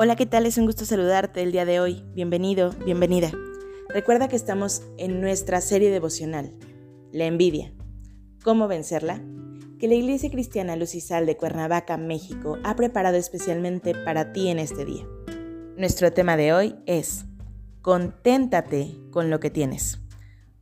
[0.00, 0.46] Hola, ¿qué tal?
[0.46, 2.04] Es un gusto saludarte el día de hoy.
[2.14, 3.32] Bienvenido, bienvenida.
[3.88, 6.54] Recuerda que estamos en nuestra serie devocional,
[7.10, 7.72] La envidia.
[8.44, 9.20] ¿Cómo vencerla?
[9.80, 14.84] Que la Iglesia Cristiana Lucisal de Cuernavaca, México, ha preparado especialmente para ti en este
[14.84, 15.04] día.
[15.76, 17.24] Nuestro tema de hoy es
[17.82, 19.98] Conténtate con lo que tienes.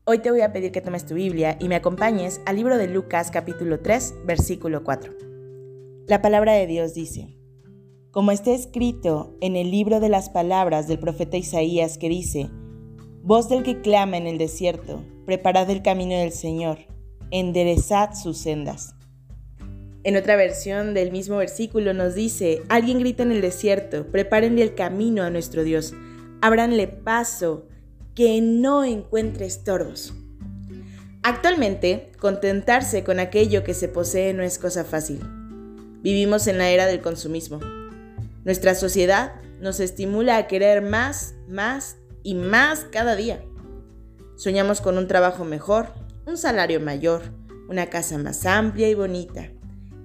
[0.06, 2.88] Hoy te voy a pedir que tomes tu Biblia y me acompañes al libro de
[2.88, 5.12] Lucas capítulo 3, versículo 4.
[6.06, 7.35] La palabra de Dios dice,
[8.16, 12.48] como está escrito en el libro de las palabras del profeta Isaías que dice,
[13.22, 16.78] Voz del que clama en el desierto, preparad el camino del Señor,
[17.30, 18.94] enderezad sus sendas.
[20.02, 24.74] En otra versión del mismo versículo nos dice, alguien grita en el desierto, prepárenle el
[24.74, 25.92] camino a nuestro Dios,
[26.40, 27.66] ábranle paso,
[28.14, 30.14] que no encuentre estorbos.
[31.22, 35.20] Actualmente, contentarse con aquello que se posee no es cosa fácil.
[36.00, 37.60] Vivimos en la era del consumismo
[38.46, 43.44] nuestra sociedad nos estimula a querer más, más y más cada día.
[44.36, 45.88] Soñamos con un trabajo mejor,
[46.26, 47.22] un salario mayor,
[47.68, 49.50] una casa más amplia y bonita,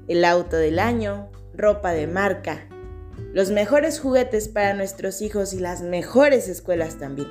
[0.08, 2.67] el auto del año, ropa de marca,
[3.31, 7.28] los mejores juguetes para nuestros hijos y las mejores escuelas también.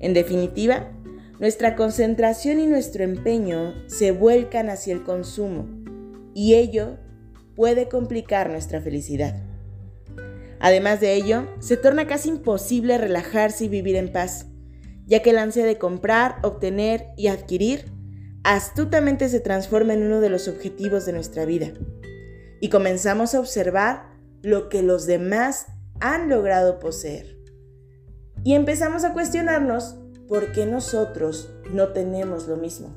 [0.00, 0.90] En definitiva,
[1.38, 5.68] nuestra concentración y nuestro empeño se vuelcan hacia el consumo
[6.34, 6.98] y ello
[7.54, 9.51] puede complicar nuestra felicidad.
[10.62, 14.46] Además de ello, se torna casi imposible relajarse y vivir en paz,
[15.06, 17.92] ya que el ansia de comprar, obtener y adquirir
[18.44, 21.72] astutamente se transforma en uno de los objetivos de nuestra vida.
[22.60, 25.66] Y comenzamos a observar lo que los demás
[25.98, 27.38] han logrado poseer.
[28.44, 29.96] Y empezamos a cuestionarnos
[30.28, 32.96] por qué nosotros no tenemos lo mismo.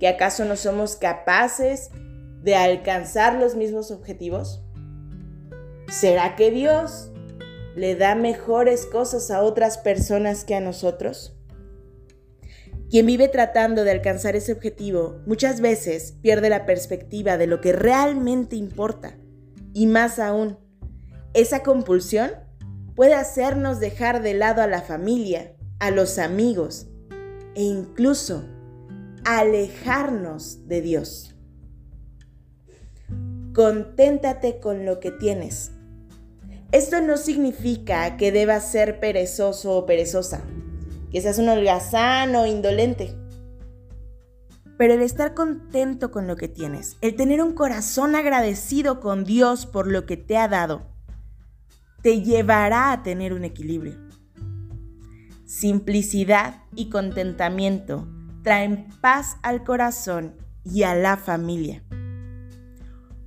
[0.00, 1.90] ¿Que acaso no somos capaces
[2.42, 4.65] de alcanzar los mismos objetivos?
[5.88, 7.12] ¿Será que Dios
[7.76, 11.36] le da mejores cosas a otras personas que a nosotros?
[12.90, 17.72] Quien vive tratando de alcanzar ese objetivo muchas veces pierde la perspectiva de lo que
[17.72, 19.16] realmente importa.
[19.74, 20.58] Y más aún,
[21.34, 22.30] esa compulsión
[22.94, 26.88] puede hacernos dejar de lado a la familia, a los amigos
[27.54, 28.44] e incluso
[29.24, 31.36] alejarnos de Dios.
[33.52, 35.75] Conténtate con lo que tienes.
[36.76, 40.42] Esto no significa que debas ser perezoso o perezosa,
[41.10, 43.16] que seas un holgazán o indolente.
[44.76, 49.64] Pero el estar contento con lo que tienes, el tener un corazón agradecido con Dios
[49.64, 50.92] por lo que te ha dado,
[52.02, 53.96] te llevará a tener un equilibrio.
[55.46, 58.06] Simplicidad y contentamiento
[58.42, 61.82] traen paz al corazón y a la familia.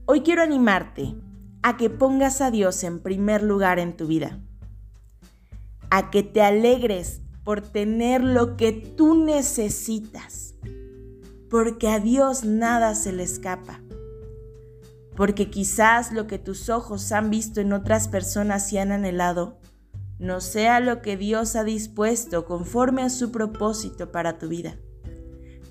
[0.05, 1.15] Hoy quiero animarte
[1.61, 4.39] a que pongas a Dios en primer lugar en tu vida,
[5.89, 10.55] a que te alegres por tener lo que tú necesitas,
[11.49, 13.81] porque a Dios nada se le escapa,
[15.15, 19.59] porque quizás lo que tus ojos han visto en otras personas y han anhelado,
[20.19, 24.77] no sea lo que Dios ha dispuesto conforme a su propósito para tu vida,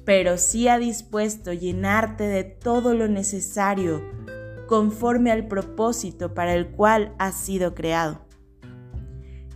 [0.04, 4.02] pero sí ha dispuesto llenarte de todo lo necesario
[4.68, 8.20] conforme al propósito para el cual has sido creado.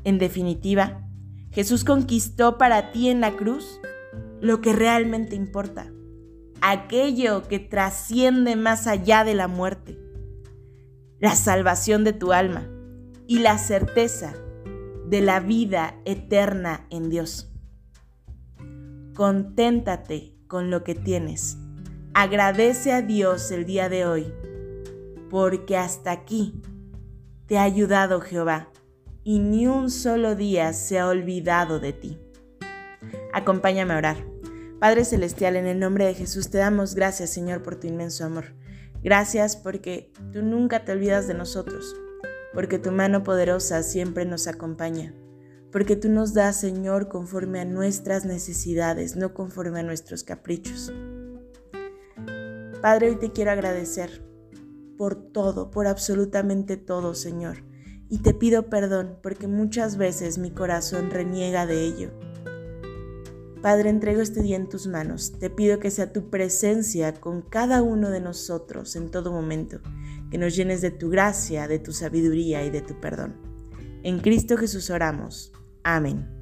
[0.05, 1.07] En definitiva,
[1.53, 3.79] Jesús conquistó para ti en la cruz
[4.41, 5.93] lo que realmente importa,
[6.63, 9.99] aquello que trasciende más allá de la muerte,
[11.21, 12.69] la salvación de tu alma
[13.29, 14.35] y la certeza
[15.07, 17.53] de la vida eterna en Dios.
[19.15, 21.59] Conténtate con lo que tienes.
[22.15, 24.33] Agradece a Dios el día de hoy
[25.33, 26.61] porque hasta aquí
[27.47, 28.69] te ha ayudado Jehová,
[29.25, 32.19] y ni un solo día se ha olvidado de ti.
[33.33, 34.17] Acompáñame a orar.
[34.79, 38.53] Padre Celestial, en el nombre de Jesús te damos gracias, Señor, por tu inmenso amor.
[39.03, 41.97] Gracias porque tú nunca te olvidas de nosotros,
[42.53, 45.15] porque tu mano poderosa siempre nos acompaña,
[45.71, 50.93] porque tú nos das, Señor, conforme a nuestras necesidades, no conforme a nuestros caprichos.
[52.83, 54.31] Padre, hoy te quiero agradecer
[55.03, 57.65] por todo, por absolutamente todo, Señor.
[58.09, 62.11] y te pido perdón porque muchas veces mi corazón reniega de ello.
[63.61, 65.33] Padre, entrego este día en tus manos.
[65.41, 69.81] Te pido que sea tu presencia con cada uno de nosotros en todo momento,
[70.31, 73.35] que nos llenes de tu gracia, de tu sabiduría y de tu perdón.
[74.05, 75.51] En Cristo Jesús oramos.
[75.83, 76.42] Amén.